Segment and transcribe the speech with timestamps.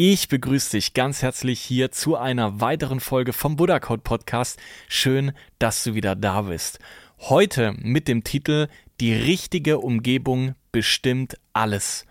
[0.00, 4.56] Ich begrüße dich ganz herzlich hier zu einer weiteren Folge vom Buddha Code Podcast.
[4.86, 6.78] Schön, dass du wieder da bist.
[7.18, 8.68] Heute mit dem Titel
[9.00, 12.06] Die richtige Umgebung bestimmt alles.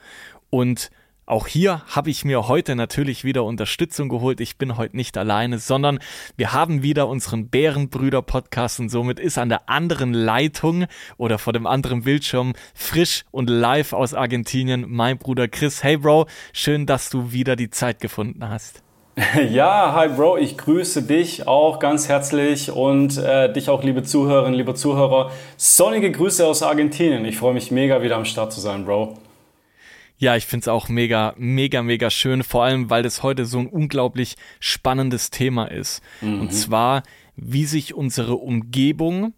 [0.49, 0.91] Und
[1.27, 4.39] auch hier habe ich mir heute natürlich wieder Unterstützung geholt.
[4.39, 5.99] Ich bin heute nicht alleine, sondern
[6.37, 10.85] wir haben wieder unseren Bärenbrüder-Podcast und somit ist an der anderen Leitung
[11.17, 15.83] oder vor dem anderen Bildschirm frisch und live aus Argentinien mein Bruder Chris.
[15.83, 18.81] Hey Bro, schön, dass du wieder die Zeit gefunden hast.
[19.49, 24.53] Ja, hi Bro, ich grüße dich auch ganz herzlich und äh, dich auch, liebe Zuhörerinnen,
[24.53, 25.31] liebe Zuhörer.
[25.57, 27.25] Sonnige Grüße aus Argentinien.
[27.25, 29.17] Ich freue mich mega, wieder am Start zu sein, Bro.
[30.17, 33.67] Ja, ich find's auch mega, mega, mega schön, vor allem weil das heute so ein
[33.67, 36.01] unglaublich spannendes Thema ist.
[36.21, 36.41] Mhm.
[36.41, 37.03] Und zwar,
[37.35, 39.33] wie sich unsere Umgebung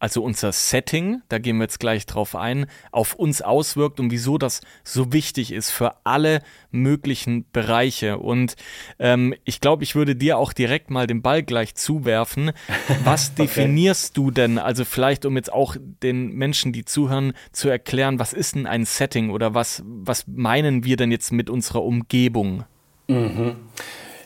[0.00, 4.38] also unser Setting, da gehen wir jetzt gleich drauf ein, auf uns auswirkt und wieso
[4.38, 8.18] das so wichtig ist für alle möglichen Bereiche.
[8.18, 8.56] Und
[8.98, 12.52] ähm, ich glaube, ich würde dir auch direkt mal den Ball gleich zuwerfen.
[13.04, 13.42] Was okay.
[13.42, 18.32] definierst du denn, also vielleicht um jetzt auch den Menschen, die zuhören, zu erklären, was
[18.32, 22.64] ist denn ein Setting oder was, was meinen wir denn jetzt mit unserer Umgebung?
[23.06, 23.56] Mhm.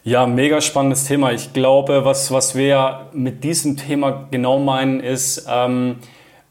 [0.06, 1.32] Ja, mega spannendes Thema.
[1.32, 5.96] Ich glaube, was, was wir mit diesem Thema genau meinen, ist, ähm,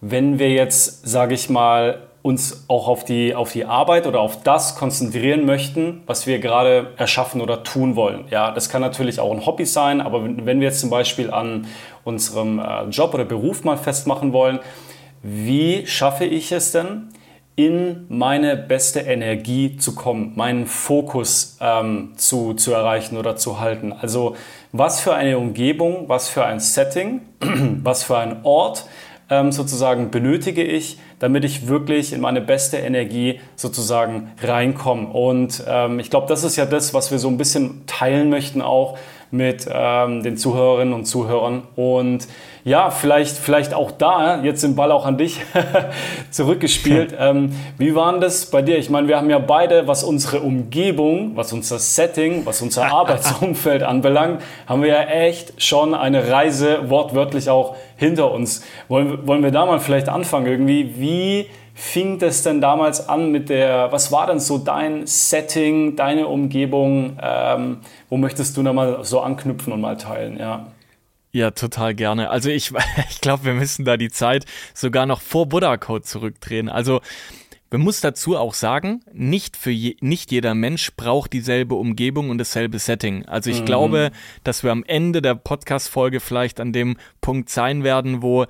[0.01, 4.41] wenn wir jetzt, sage ich mal, uns auch auf die, auf die Arbeit oder auf
[4.41, 8.25] das konzentrieren möchten, was wir gerade erschaffen oder tun wollen.
[8.31, 11.67] Ja, das kann natürlich auch ein Hobby sein, aber wenn wir jetzt zum Beispiel an
[12.03, 14.61] unserem äh, Job oder Beruf mal festmachen wollen,
[15.21, 17.09] wie schaffe ich es denn,
[17.55, 23.93] in meine beste Energie zu kommen, meinen Fokus ähm, zu, zu erreichen oder zu halten.
[23.93, 24.35] Also
[24.71, 27.21] was für eine Umgebung, was für ein Setting,
[27.83, 28.87] was für ein Ort
[29.29, 35.07] ähm, sozusagen benötige ich, damit ich wirklich in meine beste Energie sozusagen reinkomme.
[35.07, 38.61] Und ähm, ich glaube, das ist ja das, was wir so ein bisschen teilen möchten
[38.61, 38.97] auch
[39.33, 41.63] mit ähm, den Zuhörerinnen und Zuhörern.
[41.75, 42.27] Und
[42.63, 45.41] ja, vielleicht, vielleicht auch da, jetzt den Ball auch an dich
[46.31, 47.15] zurückgespielt.
[47.19, 48.77] ähm, wie war das bei dir?
[48.77, 53.81] Ich meine, wir haben ja beide, was unsere Umgebung, was unser Setting, was unser Arbeitsumfeld
[53.81, 58.63] anbelangt, haben wir ja echt schon eine Reise wortwörtlich auch hinter uns.
[58.87, 60.93] Wollen, wollen wir da mal vielleicht anfangen irgendwie?
[60.97, 66.27] Wie fing das denn damals an mit der, was war denn so dein Setting, deine
[66.27, 67.17] Umgebung?
[67.21, 67.79] Ähm,
[68.09, 70.37] wo möchtest du da mal so anknüpfen und mal teilen?
[70.37, 70.67] Ja.
[71.31, 72.29] Ja, total gerne.
[72.29, 72.71] Also ich,
[73.09, 76.69] ich glaube, wir müssen da die Zeit sogar noch vor Buddha Code zurückdrehen.
[76.69, 77.01] Also
[77.73, 82.37] man muss dazu auch sagen, nicht für je, nicht jeder Mensch braucht dieselbe Umgebung und
[82.37, 83.25] dasselbe Setting.
[83.25, 83.65] Also ich mhm.
[83.65, 84.11] glaube,
[84.43, 88.45] dass wir am Ende der Podcast-Folge vielleicht an dem Punkt sein werden, wo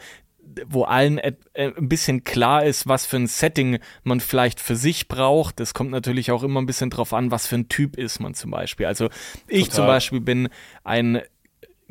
[0.67, 5.07] wo allen äh, ein bisschen klar ist, was für ein Setting man vielleicht für sich
[5.07, 5.59] braucht.
[5.59, 8.33] Das kommt natürlich auch immer ein bisschen drauf an, was für ein Typ ist man
[8.33, 8.85] zum Beispiel.
[8.85, 9.09] Also
[9.47, 9.75] ich Total.
[9.75, 10.49] zum Beispiel bin
[10.83, 11.21] ein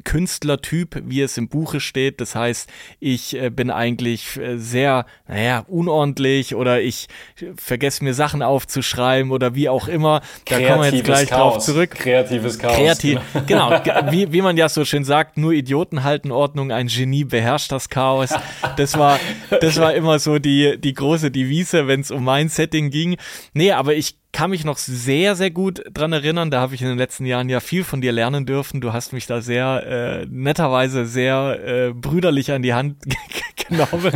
[0.04, 2.20] Künstlertyp, wie es im Buche steht.
[2.20, 2.68] Das heißt,
[3.00, 7.08] ich äh, bin eigentlich äh, sehr, naja, unordentlich oder ich
[7.56, 10.20] vergesse mir Sachen aufzuschreiben oder wie auch immer.
[10.20, 11.54] Da Kreatives kommen wir jetzt gleich Chaos.
[11.54, 11.90] drauf zurück.
[11.90, 12.76] Kreatives Chaos.
[12.76, 13.70] Kreativ, genau.
[14.10, 17.88] wie, wie man ja so schön sagt, nur Idioten halten Ordnung, ein Genie beherrscht das
[17.88, 18.30] Chaos.
[18.76, 19.18] Das war,
[19.60, 23.16] das war immer so die, die große Devise, wenn es um mein Setting ging.
[23.54, 26.50] Nee, aber ich kann mich noch sehr, sehr gut dran erinnern.
[26.50, 28.80] Da habe ich in den letzten Jahren ja viel von dir lernen dürfen.
[28.80, 32.96] Du hast mich da sehr äh, netterweise sehr äh, brüderlich an die Hand
[33.68, 34.12] genommen.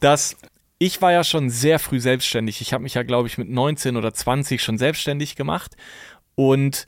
[0.00, 0.36] dass
[0.78, 2.60] ich war ja schon sehr früh selbstständig.
[2.60, 5.76] Ich habe mich ja, glaube ich, mit 19 oder 20 schon selbstständig gemacht.
[6.36, 6.86] Und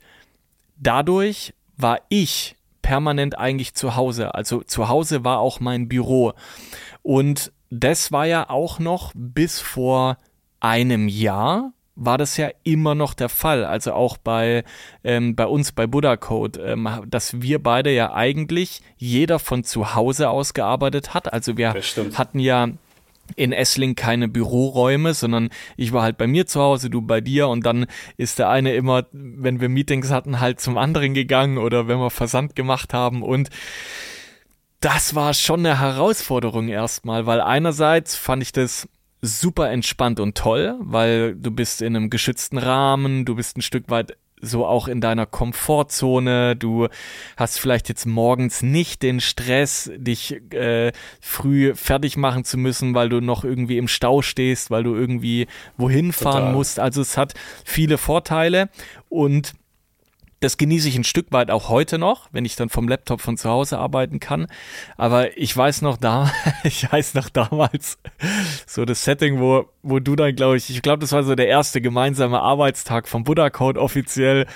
[0.76, 4.34] dadurch war ich permanent eigentlich zu Hause.
[4.34, 6.32] Also zu Hause war auch mein Büro.
[7.02, 10.16] Und das war ja auch noch bis vor
[10.60, 13.64] einem Jahr war das ja immer noch der Fall.
[13.64, 14.64] Also auch bei,
[15.04, 19.94] ähm, bei uns bei Buddha Code, ähm, dass wir beide ja eigentlich jeder von zu
[19.94, 21.32] Hause aus gearbeitet hat.
[21.32, 21.74] Also wir
[22.14, 22.68] hatten ja
[23.36, 27.48] in Essling keine Büroräume, sondern ich war halt bei mir zu Hause, du bei dir
[27.48, 27.86] und dann
[28.16, 32.10] ist der eine immer, wenn wir Meetings hatten, halt zum anderen gegangen oder wenn wir
[32.10, 33.50] Versand gemacht haben und
[34.80, 38.88] das war schon eine Herausforderung erstmal, weil einerseits fand ich das
[39.22, 43.90] super entspannt und toll, weil du bist in einem geschützten Rahmen, du bist ein Stück
[43.90, 46.56] weit so auch in deiner Komfortzone.
[46.56, 46.88] Du
[47.36, 53.08] hast vielleicht jetzt morgens nicht den Stress, dich äh, früh fertig machen zu müssen, weil
[53.08, 55.46] du noch irgendwie im Stau stehst, weil du irgendwie
[55.76, 56.52] wohin fahren Total.
[56.52, 56.80] musst.
[56.80, 57.34] Also es hat
[57.64, 58.70] viele Vorteile
[59.08, 59.52] und
[60.40, 63.36] das genieße ich ein Stück weit auch heute noch, wenn ich dann vom Laptop von
[63.36, 64.46] zu Hause arbeiten kann.
[64.96, 66.32] Aber ich weiß noch da,
[66.64, 67.98] ich weiß noch damals
[68.66, 71.48] so das Setting, wo, wo du dann, glaube ich, ich glaube, das war so der
[71.48, 74.46] erste gemeinsame Arbeitstag vom Buddha Code offiziell.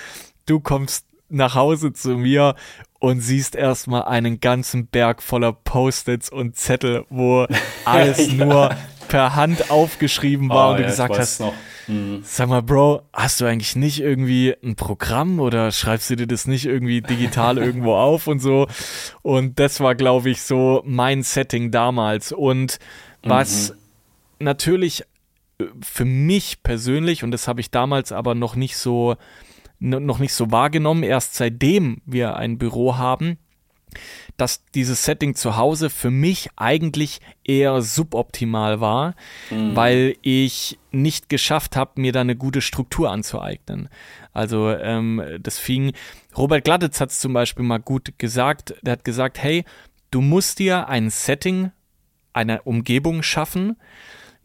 [0.47, 2.55] Du kommst nach Hause zu mir
[2.99, 7.45] und siehst erstmal einen ganzen Berg voller Post-its und Zettel, wo
[7.85, 8.45] alles ja.
[8.45, 8.75] nur
[9.07, 11.53] per Hand aufgeschrieben war oh, und du ja, gesagt hast, noch
[11.87, 12.21] Mhm.
[12.23, 16.47] Sag mal, Bro, hast du eigentlich nicht irgendwie ein Programm oder schreibst du dir das
[16.47, 18.67] nicht irgendwie digital irgendwo auf und so?
[19.21, 22.31] Und das war, glaube ich, so mein Setting damals.
[22.31, 22.79] Und
[23.23, 23.75] was mhm.
[24.39, 25.03] natürlich
[25.59, 29.15] äh, für mich persönlich, und das habe ich damals aber noch nicht so,
[29.79, 33.37] noch nicht so wahrgenommen, erst seitdem wir ein Büro haben,
[34.37, 39.15] dass dieses Setting zu Hause für mich eigentlich eher suboptimal war,
[39.49, 39.75] mhm.
[39.75, 43.89] weil ich nicht geschafft habe, mir da eine gute Struktur anzueignen.
[44.33, 45.93] Also ähm, das fing,
[46.37, 49.63] Robert Gladitz hat es zum Beispiel mal gut gesagt, der hat gesagt, hey,
[50.11, 51.71] du musst dir ein Setting,
[52.33, 53.77] eine Umgebung schaffen,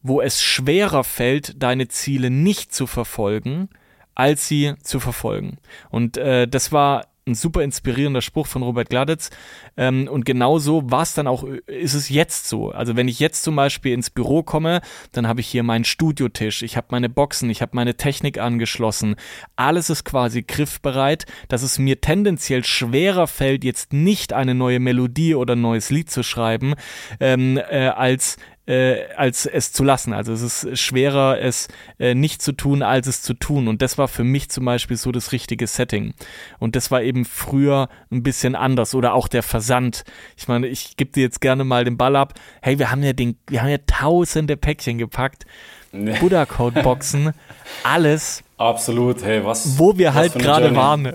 [0.03, 3.69] wo es schwerer fällt, deine Ziele nicht zu verfolgen,
[4.15, 5.59] als sie zu verfolgen.
[5.91, 9.31] Und äh, das war ein super inspirierender Spruch von Robert Gladitz.
[9.77, 12.71] Ähm, und genauso war es dann auch, ist es jetzt so.
[12.71, 14.81] Also wenn ich jetzt zum Beispiel ins Büro komme,
[15.13, 19.17] dann habe ich hier meinen Studiotisch, ich habe meine Boxen, ich habe meine Technik angeschlossen.
[19.57, 25.35] Alles ist quasi griffbereit, dass es mir tendenziell schwerer fällt, jetzt nicht eine neue Melodie
[25.35, 26.75] oder ein neues Lied zu schreiben,
[27.21, 28.37] ähm, äh, als
[28.71, 30.13] äh, als es zu lassen.
[30.13, 31.67] Also es ist schwerer, es
[31.99, 33.67] äh, nicht zu tun, als es zu tun.
[33.67, 36.15] Und das war für mich zum Beispiel so das richtige Setting.
[36.61, 38.95] Und das war eben früher ein bisschen anders.
[38.95, 40.05] Oder auch der Versand.
[40.39, 42.33] Ich meine, ich gebe dir jetzt gerne mal den Ball ab.
[42.63, 45.45] Hey, wir haben ja den, wir haben ja tausende Päckchen gepackt.
[45.93, 46.19] Nee.
[46.19, 47.35] Buddha Code Boxen,
[47.83, 48.43] alles.
[48.57, 49.79] Absolut, hey, was?
[49.79, 51.13] Wo wir halt gerade waren.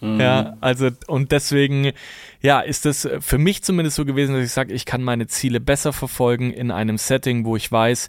[0.00, 0.20] Mhm.
[0.20, 1.92] Ja, also und deswegen,
[2.42, 5.60] ja, ist es für mich zumindest so gewesen, dass ich sage, ich kann meine Ziele
[5.60, 8.08] besser verfolgen in einem Setting, wo ich weiß,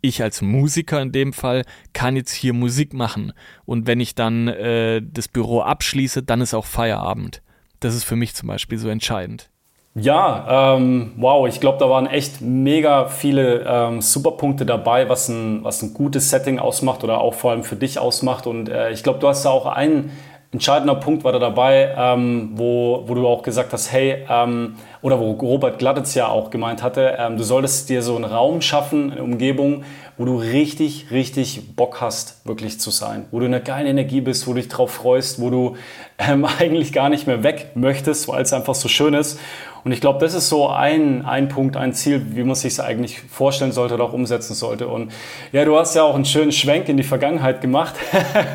[0.00, 3.34] ich als Musiker in dem Fall kann jetzt hier Musik machen.
[3.66, 7.42] Und wenn ich dann äh, das Büro abschließe, dann ist auch Feierabend.
[7.80, 9.50] Das ist für mich zum Beispiel so entscheidend.
[9.94, 15.64] Ja, ähm, wow, ich glaube, da waren echt mega viele ähm, Superpunkte dabei, was ein,
[15.64, 18.46] was ein gutes Setting ausmacht oder auch vor allem für dich ausmacht.
[18.46, 20.12] Und äh, ich glaube, du hast da auch einen
[20.50, 25.20] entscheidender Punkt war da dabei, ähm, wo, wo du auch gesagt hast, hey, ähm, oder
[25.20, 29.12] wo Robert Glattitz ja auch gemeint hatte, ähm, du solltest dir so einen Raum schaffen,
[29.12, 29.84] eine Umgebung,
[30.16, 34.22] wo du richtig, richtig Bock hast, wirklich zu sein, wo du in einer geilen Energie
[34.22, 35.76] bist, wo du dich drauf freust, wo du
[36.18, 39.38] ähm, eigentlich gar nicht mehr weg möchtest, weil es einfach so schön ist.
[39.84, 42.80] Und ich glaube, das ist so ein, ein Punkt, ein Ziel, wie man sich es
[42.80, 44.88] eigentlich vorstellen sollte oder auch umsetzen sollte.
[44.88, 45.12] Und
[45.52, 47.94] ja, du hast ja auch einen schönen Schwenk in die Vergangenheit gemacht.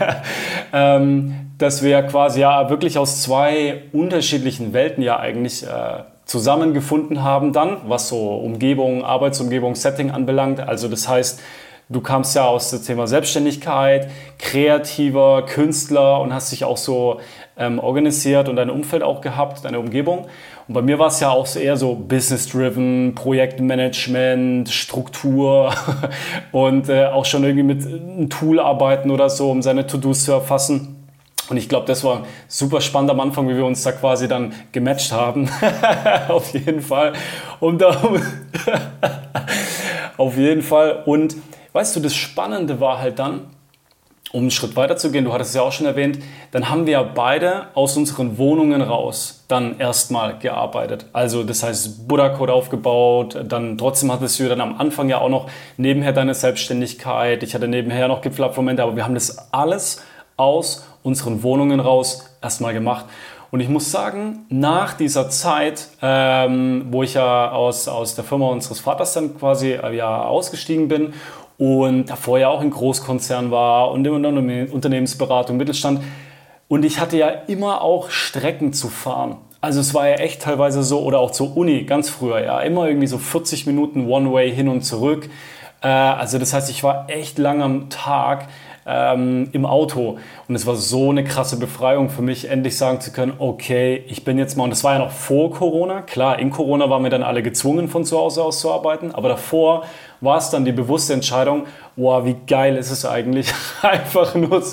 [0.73, 7.53] ähm, dass wir quasi ja wirklich aus zwei unterschiedlichen Welten ja eigentlich äh, zusammengefunden haben
[7.53, 10.59] dann, was so Umgebung, Arbeitsumgebung, Setting anbelangt.
[10.59, 11.41] Also das heißt,
[11.89, 17.19] du kamst ja aus dem Thema Selbstständigkeit, kreativer Künstler und hast dich auch so
[17.57, 20.27] ähm, organisiert und dein Umfeld auch gehabt, deine Umgebung.
[20.67, 25.73] Und bei mir war es ja auch eher so business-driven, Projektmanagement, Struktur
[26.51, 30.31] und äh, auch schon irgendwie mit einem Tool arbeiten oder so, um seine To-Dos zu
[30.31, 30.92] erfassen.
[31.49, 34.53] Und ich glaube, das war super spannend am Anfang, wie wir uns da quasi dann
[34.71, 35.49] gematcht haben.
[36.29, 37.13] auf jeden Fall.
[37.59, 38.01] Und da,
[40.17, 41.03] auf jeden Fall.
[41.05, 41.35] Und
[41.73, 43.47] weißt du, das Spannende war halt dann,
[44.31, 46.17] um einen Schritt weiter zu gehen, du hattest es ja auch schon erwähnt,
[46.49, 51.05] dann haben wir beide aus unseren Wohnungen raus dann erstmal gearbeitet.
[51.13, 55.29] Also das heißt Buddha Code aufgebaut, dann trotzdem hattest du dann am Anfang ja auch
[55.29, 60.01] noch nebenher deine Selbstständigkeit, ich hatte nebenher noch Gipfelabmomente, aber wir haben das alles
[60.37, 63.05] aus unseren Wohnungen raus erstmal gemacht.
[63.51, 68.47] Und ich muss sagen, nach dieser Zeit, ähm, wo ich ja aus, aus der Firma
[68.47, 71.13] unseres Vaters dann quasi äh, ja, ausgestiegen bin
[71.59, 76.01] und davor ja auch in Großkonzern war und in Unternehmensberatung, Mittelstand.
[76.67, 79.37] Und ich hatte ja immer auch Strecken zu fahren.
[79.61, 82.87] Also es war ja echt teilweise so, oder auch zur Uni ganz früher, ja, immer
[82.87, 85.29] irgendwie so 40 Minuten One-Way hin und zurück.
[85.81, 88.47] Äh, also das heißt, ich war echt lang am Tag
[88.85, 90.17] ähm, im Auto.
[90.47, 94.23] Und es war so eine krasse Befreiung für mich, endlich sagen zu können, okay, ich
[94.23, 97.09] bin jetzt mal, und das war ja noch vor Corona, klar, in Corona waren wir
[97.09, 99.83] dann alle gezwungen, von zu Hause aus zu arbeiten, aber davor
[100.21, 104.63] war es dann die bewusste Entscheidung, wow, wie geil ist es eigentlich, einfach nur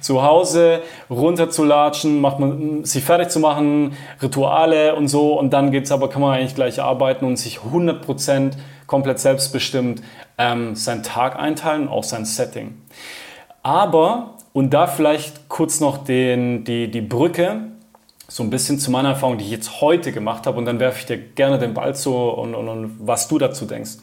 [0.00, 6.22] zu Hause runterzulatschen, sich fertig zu machen, Rituale und so, und dann geht's aber, kann
[6.22, 8.52] man eigentlich gleich arbeiten und sich 100%
[8.86, 10.02] komplett selbstbestimmt
[10.38, 12.74] ähm, seinen Tag einteilen, auch sein Setting.
[13.62, 17.62] Aber, und da vielleicht kurz noch den, die, die Brücke,
[18.28, 21.00] so ein bisschen zu meiner Erfahrung, die ich jetzt heute gemacht habe, und dann werfe
[21.00, 23.98] ich dir gerne den Ball zu und, und, und was du dazu denkst.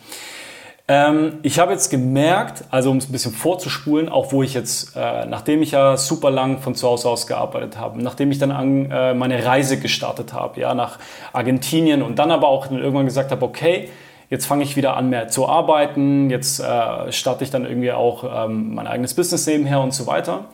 [0.90, 4.96] Ähm, ich habe jetzt gemerkt, also um es ein bisschen vorzuspulen, auch wo ich jetzt,
[4.96, 8.52] äh, nachdem ich ja super lang von zu Hause aus gearbeitet habe, nachdem ich dann
[8.52, 10.98] an, äh, meine Reise gestartet habe, ja, nach
[11.34, 13.90] Argentinien und dann aber auch irgendwann gesagt habe, okay,
[14.30, 18.24] jetzt fange ich wieder an, mehr zu arbeiten, jetzt äh, starte ich dann irgendwie auch
[18.46, 20.46] ähm, mein eigenes Business nebenher und so weiter.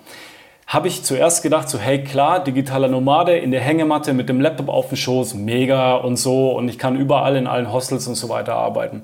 [0.67, 4.69] Habe ich zuerst gedacht, so hey klar, digitaler Nomade in der Hängematte mit dem Laptop
[4.69, 8.29] auf dem Schoß, mega und so und ich kann überall in allen Hostels und so
[8.29, 9.03] weiter arbeiten.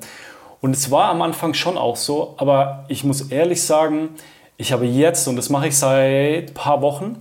[0.61, 4.09] Und es war am Anfang schon auch so, aber ich muss ehrlich sagen,
[4.57, 7.17] ich habe jetzt, und das mache ich seit ein paar Wochen,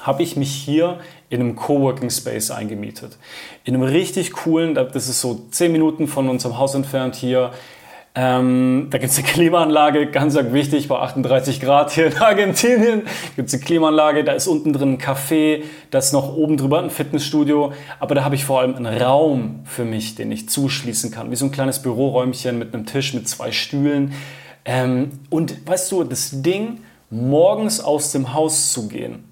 [0.00, 3.16] habe ich mich hier in einem Coworking Space eingemietet.
[3.64, 7.52] In einem richtig coolen, das ist so 10 Minuten von unserem Haus entfernt hier.
[8.18, 13.02] Ähm, da gibt es eine Klimaanlage, ganz wichtig, bei 38 Grad hier in Argentinien
[13.36, 16.82] gibt es eine Klimaanlage, da ist unten drin ein Café, da ist noch oben drüber
[16.82, 21.10] ein Fitnessstudio, aber da habe ich vor allem einen Raum für mich, den ich zuschließen
[21.10, 24.14] kann, wie so ein kleines Büroräumchen mit einem Tisch mit zwei Stühlen.
[24.64, 26.78] Ähm, und weißt du, das Ding,
[27.10, 29.24] morgens aus dem Haus zu gehen,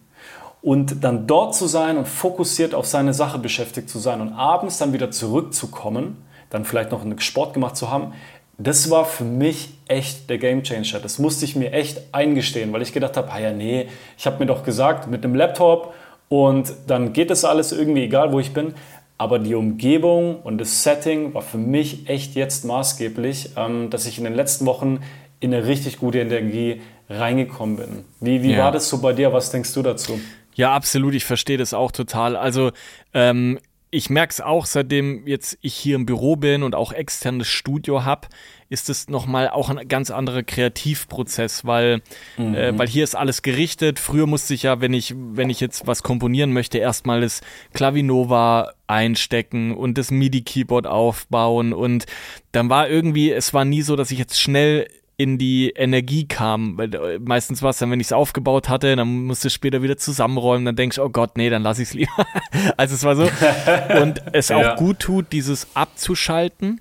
[0.64, 4.78] und dann dort zu sein und fokussiert auf seine Sache beschäftigt zu sein und abends
[4.78, 6.16] dann wieder zurückzukommen,
[6.49, 8.14] dann vielleicht noch einen Sport gemacht zu haben,
[8.56, 11.00] das war für mich echt der Gamechanger.
[11.02, 14.38] Das musste ich mir echt eingestehen, weil ich gedacht habe, ah ja, nee, ich habe
[14.38, 15.92] mir doch gesagt, mit dem Laptop
[16.30, 18.73] und dann geht das alles irgendwie, egal wo ich bin.
[19.18, 24.16] Aber die Umgebung und das Setting war für mich echt jetzt maßgeblich, ähm, dass ich
[24.16, 25.00] in den letzten Wochen
[25.40, 26.80] in eine richtig gute Energie
[27.11, 28.04] reingekommen bin.
[28.21, 28.64] Wie, wie ja.
[28.64, 29.33] war das so bei dir?
[29.33, 30.18] Was denkst du dazu?
[30.54, 31.14] Ja, absolut.
[31.14, 32.37] Ich verstehe das auch total.
[32.37, 32.73] Also
[33.12, 33.58] ähm,
[33.94, 38.04] ich merke es auch, seitdem jetzt ich hier im Büro bin und auch externes Studio
[38.04, 38.26] habe,
[38.68, 42.02] ist es nochmal auch ein ganz anderer Kreativprozess, weil,
[42.37, 42.54] äh, mhm.
[42.56, 44.00] äh, weil hier ist alles gerichtet.
[44.00, 47.40] Früher musste ich ja, wenn ich, wenn ich jetzt was komponieren möchte, erstmal das
[47.73, 52.06] Clavinova einstecken und das MIDI-Keyboard aufbauen und
[52.50, 56.76] dann war irgendwie, es war nie so, dass ich jetzt schnell in die Energie kam.
[56.78, 59.83] Weil äh, meistens war es dann, wenn ich es aufgebaut hatte, dann musste ich später
[59.83, 62.26] wieder zusammenräumen, dann denkst du, oh Gott, nee, dann lass ich es lieber.
[62.76, 63.28] also es war so.
[64.00, 64.75] Und es auch ja.
[64.76, 66.80] gut tut, dieses abzuschalten.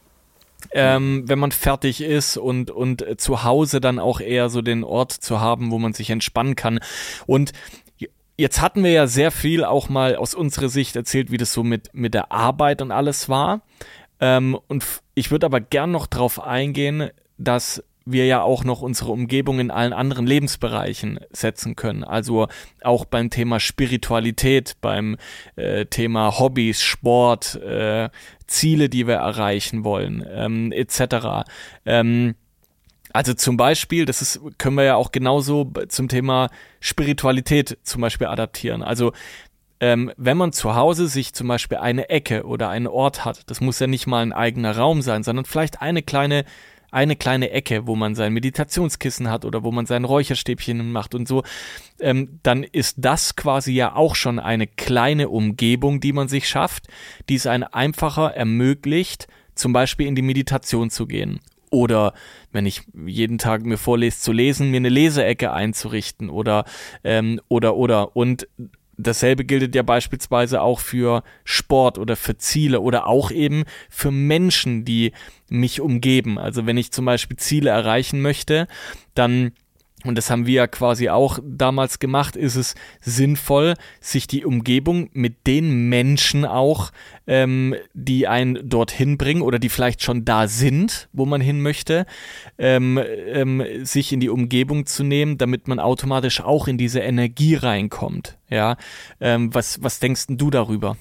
[0.72, 5.12] Ähm, wenn man fertig ist und, und zu Hause dann auch eher so den Ort
[5.12, 6.80] zu haben, wo man sich entspannen kann.
[7.28, 7.52] Und
[8.38, 11.64] jetzt hatten wir ja sehr viel auch mal aus unserer Sicht erzählt, wie das so
[11.64, 13.62] mit, mit der Arbeit und alles war.
[14.20, 14.86] Ähm, und
[15.16, 19.72] ich würde aber gern noch drauf eingehen, dass wir ja auch noch unsere Umgebung in
[19.72, 22.04] allen anderen Lebensbereichen setzen können.
[22.04, 22.48] Also
[22.84, 25.18] auch beim Thema Spiritualität, beim
[25.56, 28.10] äh, Thema Hobbys, Sport, äh,
[28.48, 31.46] Ziele, die wir erreichen wollen, ähm, etc.
[31.86, 32.36] Ähm,
[33.14, 38.28] also zum Beispiel, das ist, können wir ja auch genauso zum Thema Spiritualität zum Beispiel
[38.28, 38.82] adaptieren.
[38.82, 39.14] Also
[39.80, 43.62] ähm, wenn man zu Hause sich zum Beispiel eine Ecke oder einen Ort hat, das
[43.62, 46.46] muss ja nicht mal ein eigener Raum sein, sondern vielleicht eine kleine
[46.94, 51.28] eine kleine Ecke, wo man sein Meditationskissen hat oder wo man sein Räucherstäbchen macht und
[51.28, 51.44] so,
[52.00, 56.88] ähm, dann ist das quasi ja auch schon eine kleine Umgebung, die man sich schafft,
[57.30, 61.40] die es einem einfacher ermöglicht, zum Beispiel in die Meditation zu gehen.
[61.70, 62.14] Oder
[62.52, 66.66] wenn ich jeden Tag mir vorlese zu lesen, mir eine Leseecke einzurichten oder
[67.04, 68.48] ähm, oder oder und
[69.04, 74.86] Dasselbe gilt ja beispielsweise auch für Sport oder für Ziele oder auch eben für Menschen,
[74.86, 75.12] die
[75.50, 76.38] mich umgeben.
[76.38, 78.68] Also wenn ich zum Beispiel Ziele erreichen möchte,
[79.14, 79.52] dann
[80.04, 85.10] und das haben wir ja quasi auch damals gemacht, ist es sinnvoll, sich die Umgebung
[85.14, 86.92] mit den Menschen auch,
[87.28, 92.06] ähm, die einen dorthin bringen oder die vielleicht schon da sind, wo man hin möchte,
[92.58, 97.56] ähm, ähm, sich in die Umgebung zu nehmen, damit man automatisch auch in diese Energie
[97.56, 98.38] reinkommt.
[98.50, 98.78] Ja,
[99.20, 100.98] ähm, was, was denkst du darüber?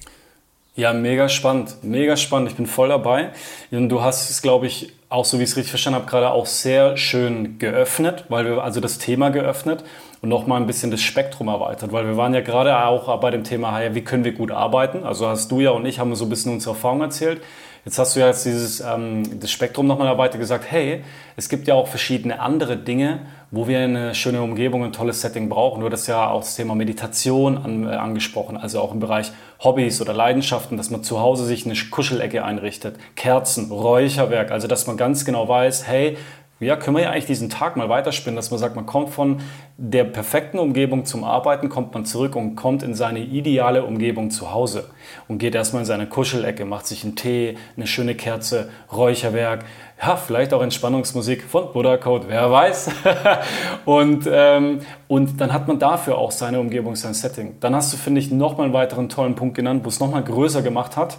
[0.75, 2.49] Ja, mega spannend, mega spannend.
[2.49, 3.31] Ich bin voll dabei.
[3.69, 6.31] Und du hast es, glaube ich, auch so wie ich es richtig verstanden habe, gerade
[6.31, 9.83] auch sehr schön geöffnet, weil wir also das Thema geöffnet
[10.21, 13.43] und nochmal ein bisschen das Spektrum erweitert, weil wir waren ja gerade auch bei dem
[13.43, 15.03] Thema, wie können wir gut arbeiten.
[15.03, 17.41] Also hast du ja und ich haben so ein bisschen unsere Erfahrung erzählt.
[17.85, 21.03] Jetzt hast du ja jetzt dieses ähm, das Spektrum nochmal erweitert gesagt, hey,
[21.35, 25.49] es gibt ja auch verschiedene andere Dinge, wo wir eine schöne Umgebung, ein tolles Setting
[25.49, 25.81] brauchen.
[25.81, 30.01] Du hast ja auch das Thema Meditation an, äh, angesprochen, also auch im Bereich Hobbys
[30.01, 34.95] oder Leidenschaften, dass man zu Hause sich eine Kuschelecke einrichtet, Kerzen, Räucherwerk, also dass man
[34.95, 36.17] ganz genau weiß, hey,
[36.63, 39.41] ja, können wir ja eigentlich diesen Tag mal weiterspinnen, dass man sagt, man kommt von
[39.77, 44.51] der perfekten Umgebung zum Arbeiten, kommt man zurück und kommt in seine ideale Umgebung zu
[44.51, 44.89] Hause
[45.27, 49.65] und geht erstmal in seine Kuschelecke, macht sich einen Tee, eine schöne Kerze, Räucherwerk,
[50.01, 52.89] ja, vielleicht auch Entspannungsmusik von Buddha Code, wer weiß.
[53.85, 57.55] und, ähm, und dann hat man dafür auch seine Umgebung, sein Setting.
[57.59, 60.61] Dann hast du, finde ich, nochmal einen weiteren tollen Punkt genannt, wo es nochmal größer
[60.61, 61.17] gemacht hat.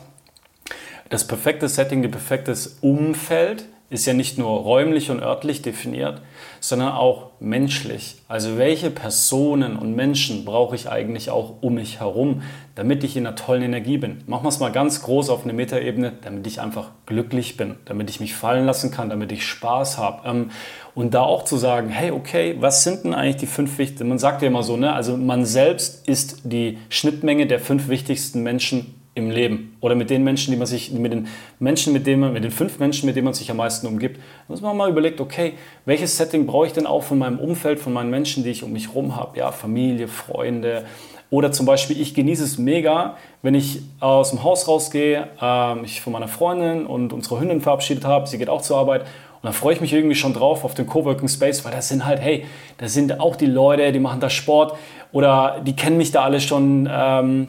[1.09, 6.23] Das perfekte Setting, das perfekte Umfeld ist ja nicht nur räumlich und örtlich definiert,
[6.61, 8.17] sondern auch menschlich.
[8.27, 12.43] Also welche Personen und Menschen brauche ich eigentlich auch um mich herum,
[12.75, 14.25] damit ich in einer tollen Energie bin.
[14.27, 18.11] Machen wir es mal ganz groß auf eine Metaebene, damit ich einfach glücklich bin, damit
[18.11, 20.29] ich mich fallen lassen kann, damit ich Spaß habe.
[20.29, 20.51] Ähm,
[20.95, 24.09] und da auch zu sagen, hey, okay, was sind denn eigentlich die fünf wichtigsten?
[24.09, 24.93] Man sagt ja immer so, ne?
[24.93, 29.77] also man selbst ist die Schnittmenge der fünf wichtigsten Menschen im Leben.
[29.81, 31.29] Oder mit den Menschen, die man sich, mit den
[31.59, 34.21] Menschen, mit denen man, mit den fünf Menschen, mit denen man sich am meisten umgibt,
[34.49, 35.55] muss man mal überlegt, okay,
[35.85, 38.73] welches Setting brauche ich denn auch von meinem Umfeld, von meinen Menschen, die ich um
[38.73, 40.85] mich herum habe, ja, Familie, Freunde.
[41.31, 46.01] Oder zum Beispiel, ich genieße es mega, wenn ich aus dem Haus rausgehe, äh, mich
[46.01, 49.03] von meiner Freundin und unserer Hündin verabschiedet habe, sie geht auch zur Arbeit.
[49.03, 52.05] Und dann freue ich mich irgendwie schon drauf auf den Coworking Space, weil das sind
[52.05, 52.47] halt, hey,
[52.79, 54.77] das sind auch die Leute, die machen da Sport
[55.13, 56.89] oder die kennen mich da alle schon.
[56.91, 57.49] Ähm,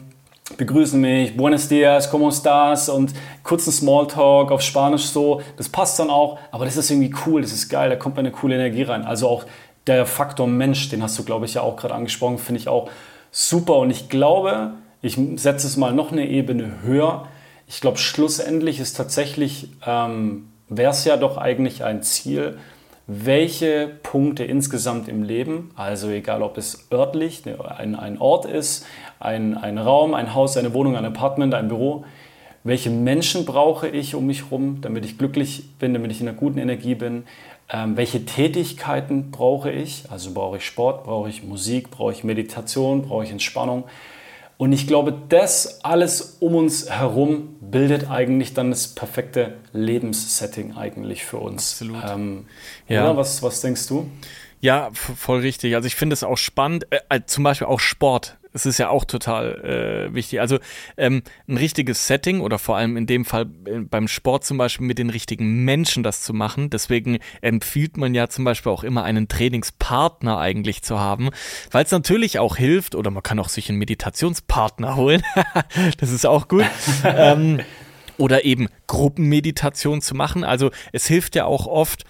[0.56, 2.88] begrüßen mich, buenos dias, ¿cómo estás?
[2.88, 7.42] Und kurzen Smalltalk auf Spanisch so, das passt dann auch, aber das ist irgendwie cool,
[7.42, 9.04] das ist geil, da kommt eine coole Energie rein.
[9.04, 9.44] Also auch
[9.86, 12.88] der Faktor Mensch, den hast du, glaube ich, ja auch gerade angesprochen, finde ich auch
[13.30, 13.76] super.
[13.78, 17.28] Und ich glaube, ich setze es mal noch eine Ebene höher.
[17.68, 22.58] Ich glaube, schlussendlich ist tatsächlich, ähm, wäre es ja doch eigentlich ein Ziel,
[23.06, 28.84] welche Punkte insgesamt im Leben, also egal ob es örtlich ein, ein Ort ist,
[29.20, 32.04] ein, ein Raum, ein Haus, eine Wohnung, ein Apartment, ein Büro,
[32.64, 36.36] welche Menschen brauche ich um mich herum, damit ich glücklich bin, damit ich in einer
[36.36, 37.24] guten Energie bin,
[37.72, 43.02] ähm, welche Tätigkeiten brauche ich, also brauche ich Sport, brauche ich Musik, brauche ich Meditation,
[43.02, 43.84] brauche ich Entspannung,
[44.58, 51.24] und ich glaube, das alles um uns herum bildet eigentlich dann das perfekte Lebenssetting eigentlich
[51.24, 51.72] für uns.
[51.72, 52.02] Absolut.
[52.08, 52.46] Ähm,
[52.88, 53.14] ja.
[53.16, 54.10] Was, was denkst du?
[54.60, 55.74] Ja, voll richtig.
[55.74, 58.38] Also ich finde es auch spannend, äh, äh, zum Beispiel auch Sport.
[58.56, 60.40] Es ist ja auch total äh, wichtig.
[60.40, 60.58] Also
[60.96, 64.86] ähm, ein richtiges Setting oder vor allem in dem Fall äh, beim Sport zum Beispiel
[64.86, 66.70] mit den richtigen Menschen das zu machen.
[66.70, 71.28] Deswegen empfiehlt man ja zum Beispiel auch immer einen Trainingspartner eigentlich zu haben,
[71.70, 75.22] weil es natürlich auch hilft oder man kann auch sich einen Meditationspartner holen.
[75.98, 76.64] das ist auch gut.
[77.04, 77.60] ähm,
[78.16, 80.44] oder eben Gruppenmeditation zu machen.
[80.44, 82.04] Also es hilft ja auch oft,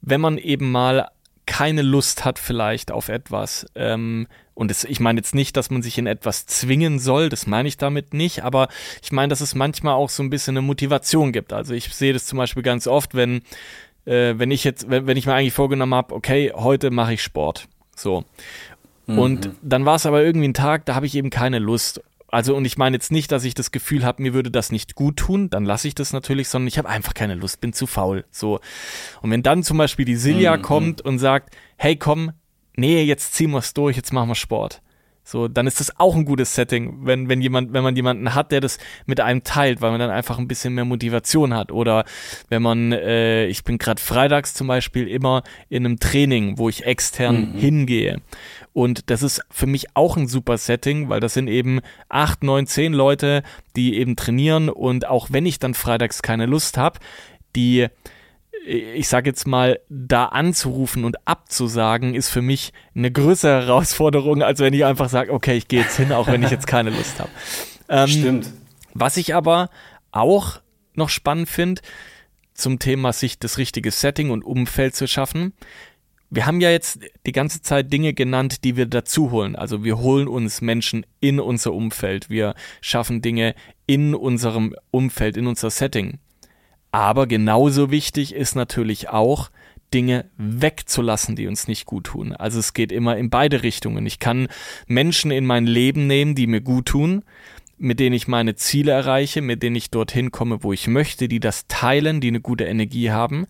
[0.00, 1.08] wenn man eben mal
[1.54, 3.64] keine Lust hat vielleicht auf etwas.
[3.76, 7.46] Ähm, und es, ich meine jetzt nicht, dass man sich in etwas zwingen soll, das
[7.46, 8.66] meine ich damit nicht, aber
[9.04, 11.52] ich meine, dass es manchmal auch so ein bisschen eine Motivation gibt.
[11.52, 13.42] Also ich sehe das zum Beispiel ganz oft, wenn,
[14.04, 17.22] äh, wenn ich jetzt, wenn, wenn ich mir eigentlich vorgenommen habe, okay, heute mache ich
[17.22, 17.68] Sport.
[17.94, 18.24] So.
[19.06, 19.18] Mhm.
[19.20, 22.02] Und dann war es aber irgendwie ein Tag, da habe ich eben keine Lust.
[22.34, 24.96] Also, und ich meine jetzt nicht, dass ich das Gefühl habe, mir würde das nicht
[24.96, 27.86] gut tun, dann lasse ich das natürlich, sondern ich habe einfach keine Lust, bin zu
[27.86, 28.24] faul.
[28.32, 28.58] So.
[29.22, 30.62] Und wenn dann zum Beispiel die Silja mhm.
[30.62, 32.32] kommt und sagt, hey komm,
[32.74, 34.82] nee, jetzt ziehen wir es durch, jetzt machen wir Sport.
[35.26, 38.52] So, dann ist das auch ein gutes Setting, wenn, wenn jemand, wenn man jemanden hat,
[38.52, 41.72] der das mit einem teilt, weil man dann einfach ein bisschen mehr Motivation hat.
[41.72, 42.04] Oder
[42.50, 46.84] wenn man, äh, ich bin gerade freitags zum Beispiel immer in einem Training, wo ich
[46.84, 47.58] extern mhm.
[47.58, 48.20] hingehe.
[48.74, 52.66] Und das ist für mich auch ein super Setting, weil das sind eben acht, neun,
[52.66, 53.42] zehn Leute,
[53.76, 56.98] die eben trainieren und auch wenn ich dann freitags keine Lust habe,
[57.56, 57.86] die
[58.64, 64.60] ich sage jetzt mal, da anzurufen und abzusagen, ist für mich eine größere Herausforderung, als
[64.60, 67.20] wenn ich einfach sage, okay, ich gehe jetzt hin, auch wenn ich jetzt keine Lust
[67.20, 67.30] habe.
[67.88, 68.50] Ähm, Stimmt.
[68.94, 69.68] Was ich aber
[70.12, 70.60] auch
[70.94, 71.82] noch spannend finde,
[72.54, 75.52] zum Thema sich das richtige Setting und Umfeld zu schaffen.
[76.30, 79.56] Wir haben ja jetzt die ganze Zeit Dinge genannt, die wir dazu holen.
[79.56, 82.30] Also wir holen uns Menschen in unser Umfeld.
[82.30, 83.54] Wir schaffen Dinge
[83.86, 86.18] in unserem Umfeld, in unser Setting.
[86.94, 89.50] Aber genauso wichtig ist natürlich auch,
[89.92, 92.32] Dinge wegzulassen, die uns nicht gut tun.
[92.32, 94.06] Also es geht immer in beide Richtungen.
[94.06, 94.46] Ich kann
[94.86, 97.24] Menschen in mein Leben nehmen, die mir gut tun,
[97.78, 101.40] mit denen ich meine Ziele erreiche, mit denen ich dorthin komme, wo ich möchte, die
[101.40, 103.48] das teilen, die eine gute Energie haben.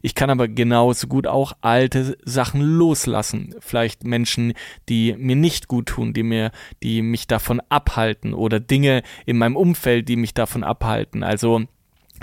[0.00, 3.56] Ich kann aber genauso gut auch alte Sachen loslassen.
[3.58, 4.52] Vielleicht Menschen,
[4.88, 9.56] die mir nicht gut tun, die mir, die mich davon abhalten oder Dinge in meinem
[9.56, 11.24] Umfeld, die mich davon abhalten.
[11.24, 11.66] Also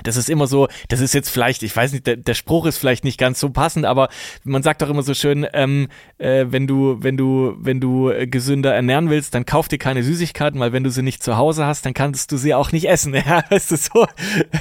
[0.03, 2.77] das ist immer so, das ist jetzt vielleicht, ich weiß nicht, der, der Spruch ist
[2.77, 4.09] vielleicht nicht ganz so passend, aber
[4.43, 5.87] man sagt doch immer so schön, ähm,
[6.17, 10.03] äh, wenn du, wenn du, wenn du äh, gesünder ernähren willst, dann kauf dir keine
[10.03, 12.87] Süßigkeiten, weil wenn du sie nicht zu Hause hast, dann kannst du sie auch nicht
[12.89, 13.15] essen.
[13.21, 14.07] Ja, weißt du so.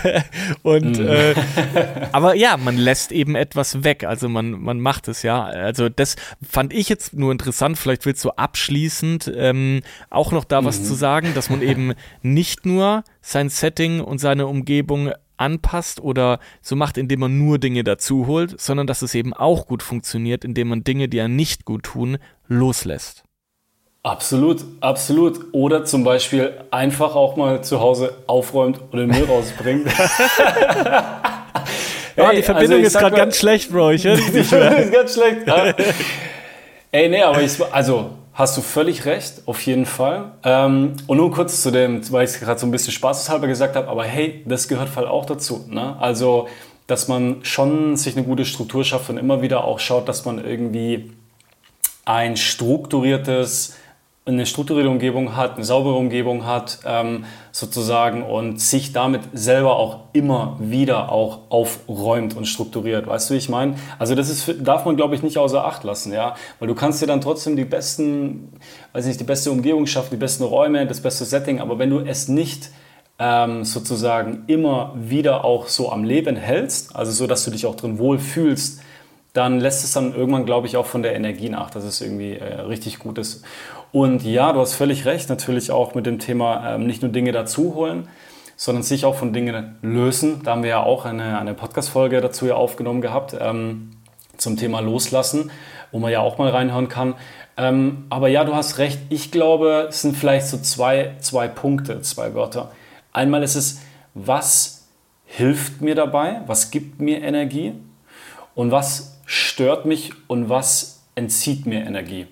[0.62, 1.08] Und mm.
[1.08, 1.34] äh,
[2.12, 4.04] aber ja, man lässt eben etwas weg.
[4.04, 5.44] Also man, man macht es ja.
[5.44, 7.78] Also das fand ich jetzt nur interessant.
[7.78, 10.84] Vielleicht willst du abschließend ähm, auch noch da was mhm.
[10.84, 16.76] zu sagen, dass man eben nicht nur sein Setting und seine Umgebung anpasst oder so
[16.76, 20.68] macht, indem man nur Dinge dazu holt, sondern dass es eben auch gut funktioniert, indem
[20.68, 23.24] man Dinge, die einem nicht gut tun, loslässt.
[24.02, 25.46] Absolut, absolut.
[25.52, 29.88] Oder zum Beispiel einfach auch mal zu Hause aufräumt und den Müll rausbringt.
[32.16, 33.90] hey, die Verbindung also ist gerade ganz schlecht, Bro.
[33.90, 34.78] Ich höre dich nicht mehr.
[34.84, 35.46] ist ganz schlecht.
[35.46, 35.74] Ja.
[36.92, 40.32] Ey, nee, aber ich, also Hast du völlig recht, auf jeden Fall.
[40.44, 43.76] Ähm, und nur kurz zu dem, weil ich es gerade so ein bisschen spaßeshalber gesagt
[43.76, 45.66] habe, aber hey, das gehört halt auch dazu.
[45.68, 45.96] Ne?
[45.98, 46.48] Also,
[46.86, 50.44] dass man schon sich eine gute Struktur schafft und immer wieder auch schaut, dass man
[50.44, 51.12] irgendwie
[52.04, 53.74] ein strukturiertes
[54.26, 60.00] eine strukturierte Umgebung hat, eine saubere Umgebung hat, ähm, sozusagen, und sich damit selber auch
[60.12, 63.06] immer wieder auch aufräumt und strukturiert.
[63.06, 63.74] Weißt du, wie ich meine?
[63.98, 67.02] Also das ist, darf man, glaube ich, nicht außer Acht lassen, ja, weil du kannst
[67.02, 68.52] dir dann trotzdem die besten,
[68.92, 72.00] weiß nicht, die beste Umgebung schaffen, die besten Räume, das beste Setting, aber wenn du
[72.00, 72.70] es nicht
[73.18, 77.74] ähm, sozusagen immer wieder auch so am Leben hältst, also so, dass du dich auch
[77.74, 78.80] drin wohl fühlst,
[79.32, 82.32] dann lässt es dann irgendwann, glaube ich, auch von der Energie nach, dass es irgendwie
[82.32, 83.44] äh, richtig gut ist.
[83.92, 87.32] Und ja, du hast völlig recht, natürlich auch mit dem Thema ähm, nicht nur Dinge
[87.32, 88.08] dazu holen,
[88.56, 90.42] sondern sich auch von Dingen lösen.
[90.44, 93.90] Da haben wir ja auch eine, eine Podcast-Folge dazu ja aufgenommen gehabt ähm,
[94.36, 95.50] zum Thema Loslassen,
[95.90, 97.14] wo man ja auch mal reinhören kann.
[97.56, 99.00] Ähm, aber ja, du hast recht.
[99.08, 102.70] Ich glaube, es sind vielleicht so zwei, zwei Punkte, zwei Wörter.
[103.12, 103.80] Einmal ist es,
[104.14, 104.88] was
[105.24, 106.42] hilft mir dabei?
[106.46, 107.74] Was gibt mir Energie?
[108.54, 112.26] Und was stört mich und was entzieht mir Energie?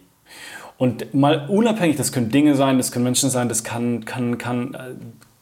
[0.78, 4.74] Und mal unabhängig, das können Dinge sein, das können Menschen sein, das kann, kann, kann,
[4.74, 4.78] äh,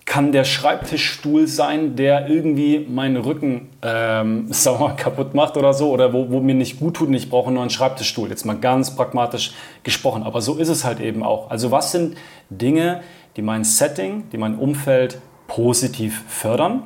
[0.06, 6.14] kann der Schreibtischstuhl sein, der irgendwie meinen Rücken ähm, sauer kaputt macht oder so, oder
[6.14, 8.30] wo, wo mir nicht gut tut und ich brauche nur einen Schreibtischstuhl.
[8.30, 10.22] Jetzt mal ganz pragmatisch gesprochen.
[10.22, 11.50] Aber so ist es halt eben auch.
[11.50, 12.16] Also was sind
[12.48, 13.02] Dinge,
[13.36, 16.84] die mein Setting, die mein Umfeld positiv fördern?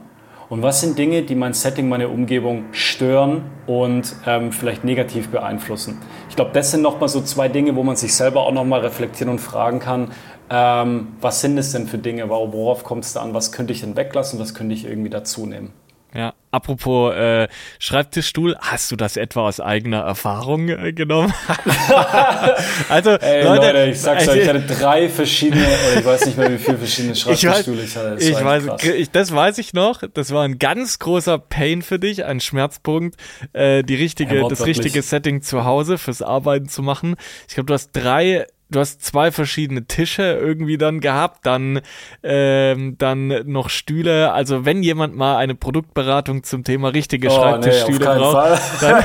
[0.51, 5.99] Und was sind Dinge, die mein Setting, meine Umgebung stören und ähm, vielleicht negativ beeinflussen?
[6.29, 9.31] Ich glaube, das sind nochmal so zwei Dinge, wo man sich selber auch nochmal reflektieren
[9.31, 10.11] und fragen kann,
[10.51, 13.83] ähm, was sind es denn für Dinge, worauf kommt es da an, was könnte ich
[13.83, 15.73] denn weglassen, was könnte ich irgendwie dazu nehmen?
[16.13, 17.47] Ja, apropos äh,
[17.79, 21.33] Schreibtischstuhl, hast du das etwa aus eigener Erfahrung äh, genommen?
[22.89, 25.65] also, Ey, Leute, Leute, ich sag's euch, ich hatte drei verschiedene,
[25.97, 28.17] ich weiß nicht mehr, wie viele verschiedene Schreibtischstühle ich, hatte.
[28.17, 30.03] Das ich weiß, ich, das weiß ich noch.
[30.13, 33.17] Das war ein ganz großer Pain für dich, ein Schmerzpunkt,
[33.53, 37.15] äh, die richtige, das richtige Setting zu Hause fürs Arbeiten zu machen.
[37.47, 41.81] Ich glaube, du hast drei du hast zwei verschiedene Tische irgendwie dann gehabt, dann,
[42.23, 44.33] ähm, dann noch Stühle.
[44.33, 49.05] Also wenn jemand mal eine Produktberatung zum Thema richtige oh, Schreibtischstühle nee, braucht, dann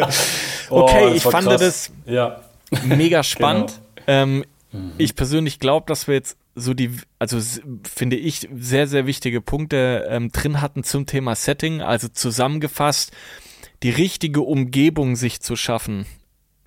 [0.70, 1.60] okay, oh, ich fand krass.
[1.60, 2.40] das ja.
[2.84, 3.80] mega spannend.
[3.94, 4.06] Genau.
[4.06, 4.92] Ähm, mhm.
[4.98, 7.38] Ich persönlich glaube, dass wir jetzt so die, also
[7.84, 11.80] finde ich, sehr, sehr wichtige Punkte ähm, drin hatten zum Thema Setting.
[11.80, 13.12] Also zusammengefasst,
[13.82, 16.06] die richtige Umgebung sich zu schaffen,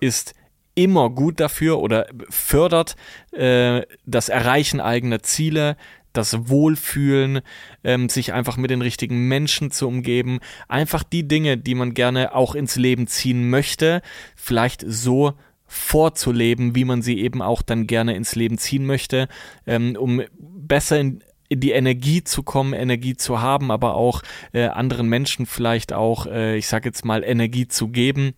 [0.00, 0.34] ist
[0.74, 2.96] immer gut dafür oder fördert
[3.32, 5.76] äh, das Erreichen eigener Ziele,
[6.12, 7.40] das Wohlfühlen,
[7.82, 12.34] ähm, sich einfach mit den richtigen Menschen zu umgeben, einfach die Dinge, die man gerne
[12.34, 14.00] auch ins Leben ziehen möchte,
[14.36, 15.34] vielleicht so
[15.66, 19.28] vorzuleben, wie man sie eben auch dann gerne ins Leben ziehen möchte,
[19.66, 24.66] ähm, um besser in, in die Energie zu kommen, Energie zu haben, aber auch äh,
[24.66, 28.34] anderen Menschen vielleicht auch, äh, ich sage jetzt mal, Energie zu geben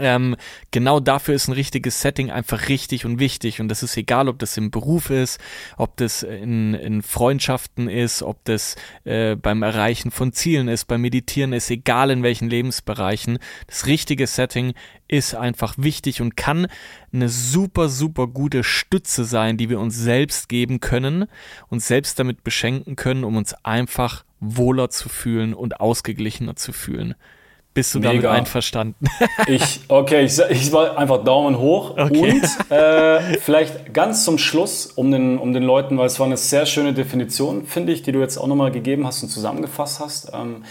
[0.00, 0.36] ähm,
[0.70, 3.60] genau dafür ist ein richtiges Setting einfach richtig und wichtig.
[3.60, 5.40] Und das ist egal, ob das im Beruf ist,
[5.76, 11.00] ob das in, in Freundschaften ist, ob das äh, beim Erreichen von Zielen ist, beim
[11.00, 13.38] Meditieren ist, egal in welchen Lebensbereichen.
[13.66, 14.74] Das richtige Setting
[15.08, 16.68] ist einfach wichtig und kann
[17.12, 21.26] eine super, super gute Stütze sein, die wir uns selbst geben können,
[21.68, 27.14] uns selbst damit beschenken können, um uns einfach wohler zu fühlen und ausgeglichener zu fühlen.
[27.78, 28.10] Bist du Mega.
[28.10, 29.06] damit einverstanden?
[29.46, 31.92] ich, okay, ich, ich war einfach Daumen hoch.
[31.92, 32.32] Okay.
[32.32, 36.36] Und äh, vielleicht ganz zum Schluss, um den, um den Leuten, weil es war eine
[36.36, 40.32] sehr schöne Definition, finde ich, die du jetzt auch nochmal gegeben hast und zusammengefasst hast.
[40.34, 40.64] Ähm,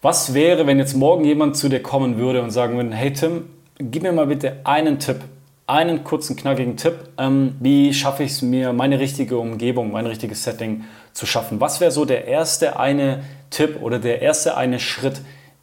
[0.00, 3.44] was wäre, wenn jetzt morgen jemand zu dir kommen würde und sagen würde, hey Tim,
[3.78, 5.20] gib mir mal bitte einen Tipp,
[5.68, 10.42] einen kurzen, knackigen Tipp, ähm, wie schaffe ich es mir, meine richtige Umgebung, mein richtiges
[10.42, 11.60] Setting zu schaffen?
[11.60, 15.20] Was wäre so der erste eine Tipp oder der erste eine Schritt,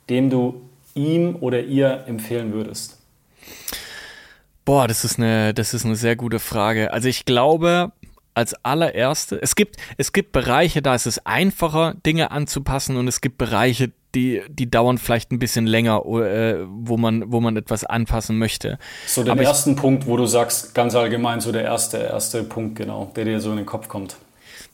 [0.10, 2.98] den du ihm oder ihr empfehlen würdest?
[4.66, 6.94] Boah, das ist eine, das ist eine sehr gute Frage.
[6.94, 7.92] Also ich glaube,
[8.36, 13.22] als allererste, es gibt, es gibt Bereiche, da ist es einfacher, Dinge anzupassen und es
[13.22, 17.84] gibt Bereiche, die, die dauern vielleicht ein bisschen länger, äh, wo man, wo man etwas
[17.84, 18.80] anpassen möchte.
[19.06, 22.44] So den Aber ersten ich, Punkt, wo du sagst, ganz allgemein, so der erste, erste
[22.44, 24.18] Punkt, genau, der dir so in den Kopf kommt.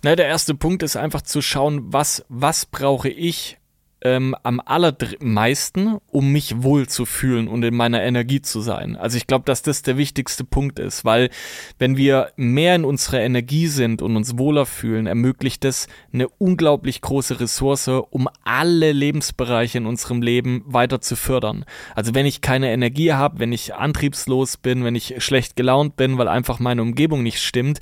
[0.03, 3.57] Na, der erste Punkt ist einfach zu schauen, was, was brauche ich
[4.05, 8.95] ähm, am allermeisten, um mich wohl zu fühlen und in meiner Energie zu sein.
[8.95, 11.31] Also ich glaube, dass das der wichtigste Punkt ist, weil
[11.79, 17.01] wenn wir mehr in unserer Energie sind und uns wohler fühlen, ermöglicht das eine unglaublich
[17.01, 21.65] große Ressource, um alle Lebensbereiche in unserem Leben weiter zu fördern.
[21.95, 26.19] Also wenn ich keine Energie habe, wenn ich antriebslos bin, wenn ich schlecht gelaunt bin,
[26.19, 27.79] weil einfach meine Umgebung nicht stimmt,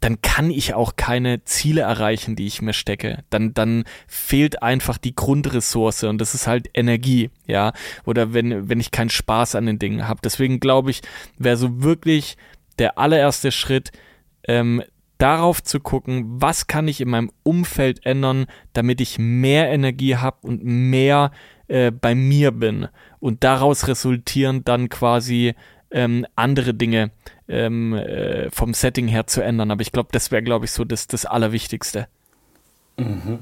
[0.00, 3.24] dann kann ich auch keine Ziele erreichen, die ich mir stecke.
[3.30, 7.72] Dann, dann fehlt einfach die Grundressource und das ist halt Energie, ja.
[8.04, 10.20] Oder wenn, wenn ich keinen Spaß an den Dingen habe.
[10.22, 11.02] Deswegen glaube ich,
[11.36, 12.36] wäre so wirklich
[12.78, 13.90] der allererste Schritt,
[14.46, 14.82] ähm,
[15.18, 20.38] darauf zu gucken, was kann ich in meinem Umfeld ändern, damit ich mehr Energie habe
[20.42, 21.32] und mehr
[21.66, 22.88] äh, bei mir bin.
[23.18, 25.54] Und daraus resultieren dann quasi
[25.90, 27.10] ähm, andere Dinge
[27.48, 29.70] ähm, äh, vom Setting her zu ändern.
[29.70, 32.08] Aber ich glaube, das wäre, glaube ich, so das, das Allerwichtigste.
[32.96, 33.38] Mhm.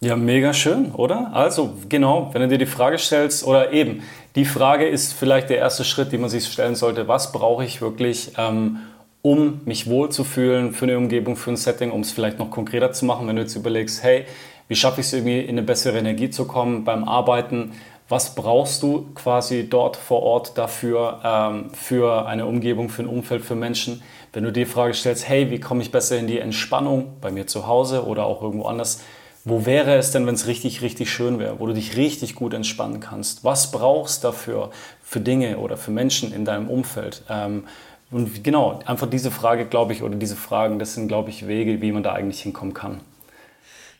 [0.00, 1.30] Ja, mega schön, oder?
[1.32, 4.02] Also, genau, wenn du dir die Frage stellst, oder eben,
[4.34, 7.80] die Frage ist vielleicht der erste Schritt, den man sich stellen sollte, was brauche ich
[7.80, 8.80] wirklich, ähm,
[9.22, 13.06] um mich wohlzufühlen für eine Umgebung, für ein Setting, um es vielleicht noch konkreter zu
[13.06, 14.26] machen, wenn du jetzt überlegst, hey,
[14.68, 17.72] wie schaffe ich es irgendwie in eine bessere Energie zu kommen beim Arbeiten?
[18.08, 23.44] Was brauchst du quasi dort vor Ort dafür, ähm, für eine Umgebung, für ein Umfeld,
[23.44, 24.02] für Menschen.
[24.32, 27.46] Wenn du die Frage stellst, hey, wie komme ich besser in die Entspannung bei mir
[27.46, 29.00] zu Hause oder auch irgendwo anders,
[29.46, 32.54] wo wäre es denn, wenn es richtig, richtig schön wäre, wo du dich richtig gut
[32.54, 33.44] entspannen kannst?
[33.44, 34.70] Was brauchst du dafür
[35.02, 37.22] für Dinge oder für Menschen in deinem Umfeld?
[37.28, 37.64] Ähm,
[38.10, 41.80] und genau, einfach diese Frage, glaube ich, oder diese Fragen, das sind, glaube ich, Wege,
[41.80, 43.00] wie man da eigentlich hinkommen kann.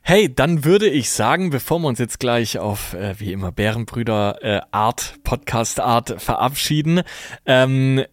[0.07, 4.37] Hey, dann würde ich sagen, bevor wir uns jetzt gleich auf, äh, wie immer, Bärenbrüder
[4.43, 7.01] äh, Art, Podcast Art verabschieden,
[7.47, 8.05] ähm,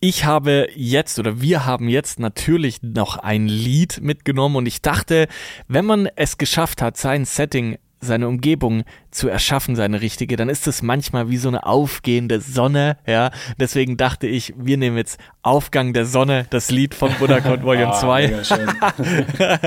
[0.00, 5.28] ich habe jetzt oder wir haben jetzt natürlich noch ein Lied mitgenommen und ich dachte,
[5.68, 10.66] wenn man es geschafft hat, sein Setting seine Umgebung zu erschaffen, seine richtige, dann ist
[10.66, 13.30] es manchmal wie so eine aufgehende Sonne, ja.
[13.58, 17.88] Deswegen dachte ich, wir nehmen jetzt Aufgang der Sonne, das Lied von Buddha Code Volume
[17.88, 18.24] ah, 2.
[18.26, 19.60] eine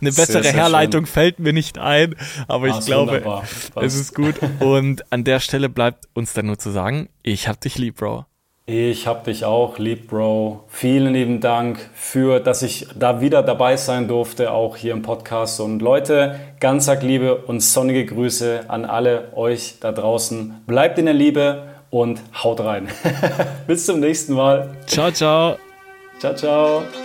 [0.00, 1.12] bessere sehr, sehr Herleitung schön.
[1.12, 2.14] fällt mir nicht ein,
[2.48, 3.42] aber ah, ich glaube,
[3.76, 4.36] es ist gut.
[4.60, 8.26] Und an der Stelle bleibt uns dann nur zu sagen, ich hab dich lieb, Bro.
[8.66, 10.64] Ich hab dich auch lieb, Bro.
[10.68, 15.60] Vielen lieben Dank für, dass ich da wieder dabei sein durfte, auch hier im Podcast.
[15.60, 20.62] Und Leute, ganz arg Liebe und sonnige Grüße an alle euch da draußen.
[20.66, 22.88] Bleibt in der Liebe und haut rein.
[23.66, 24.70] Bis zum nächsten Mal.
[24.86, 25.58] Ciao, ciao.
[26.18, 27.03] Ciao, ciao.